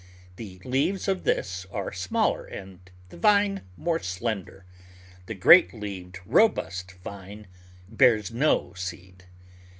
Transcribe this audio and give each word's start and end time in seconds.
The 0.37 0.59
leaves 0.65 1.07
of 1.07 1.25
this 1.25 1.67
are 1.69 1.91
smaller 1.91 2.43
and 2.43 2.79
the 3.09 3.17
vine 3.17 3.61
more 3.77 3.99
slender. 3.99 4.65
The 5.27 5.35
great 5.35 5.75
leaved, 5.75 6.17
robust 6.25 6.93
vine 7.03 7.45
bears 7.87 8.31
no 8.33 8.73
seed. 8.73 9.25